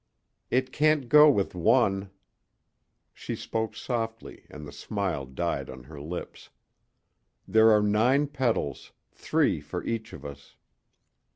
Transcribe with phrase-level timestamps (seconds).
[0.49, 2.09] "It can't go with one."
[3.13, 6.49] She spoke softly and the smile died on her lips.
[7.47, 10.55] "There are nine petals, three for each of us."